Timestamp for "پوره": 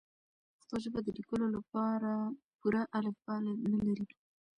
2.59-2.83